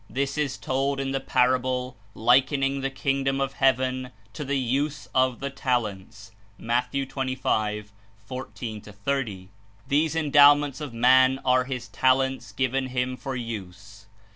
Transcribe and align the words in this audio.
This 0.09 0.35
is 0.35 0.57
told 0.57 0.99
in 0.99 1.11
the 1.11 1.19
parable 1.19 1.95
/"^ 1.99 2.05
likening 2.15 2.81
the 2.81 2.89
Kingdom 2.89 3.39
of 3.39 3.53
heaven 3.53 4.09
to 4.33 4.43
the 4.43 4.57
use 4.57 5.07
of 5.13 5.39
the 5.41 5.51
talents 5.51 6.31
(Matt. 6.57 6.89
25. 6.91 7.91
14 8.25 8.81
30). 8.81 9.49
These 9.87 10.15
en 10.15 10.31
dowments 10.31 10.81
of 10.81 10.91
man 10.91 11.39
are 11.45 11.65
his 11.65 11.87
talents 11.87 12.51
given 12.51 12.87
him 12.87 13.15
for 13.15 13.35
use. 13.35 14.07